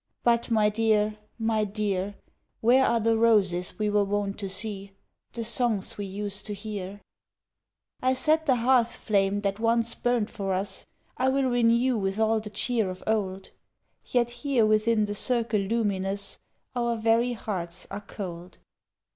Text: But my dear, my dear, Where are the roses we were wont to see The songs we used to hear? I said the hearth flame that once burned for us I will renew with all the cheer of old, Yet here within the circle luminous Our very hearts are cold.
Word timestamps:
But 0.23 0.49
my 0.49 0.69
dear, 0.69 1.19
my 1.37 1.63
dear, 1.63 2.15
Where 2.59 2.87
are 2.87 2.99
the 2.99 3.15
roses 3.15 3.77
we 3.77 3.87
were 3.91 4.03
wont 4.03 4.39
to 4.39 4.49
see 4.49 4.93
The 5.33 5.43
songs 5.43 5.95
we 5.95 6.07
used 6.07 6.47
to 6.47 6.55
hear? 6.55 7.01
I 8.01 8.15
said 8.15 8.47
the 8.47 8.55
hearth 8.55 8.95
flame 8.95 9.41
that 9.41 9.59
once 9.59 9.93
burned 9.93 10.31
for 10.31 10.55
us 10.55 10.87
I 11.17 11.29
will 11.29 11.47
renew 11.51 11.99
with 11.99 12.17
all 12.17 12.39
the 12.39 12.49
cheer 12.49 12.89
of 12.89 13.03
old, 13.05 13.51
Yet 14.03 14.31
here 14.31 14.65
within 14.65 15.05
the 15.05 15.13
circle 15.13 15.59
luminous 15.59 16.39
Our 16.75 16.97
very 16.97 17.33
hearts 17.33 17.85
are 17.91 18.01
cold. 18.01 18.57